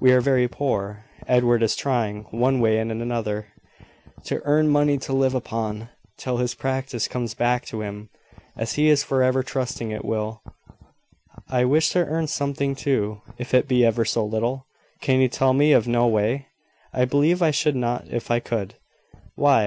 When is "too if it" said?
12.76-13.66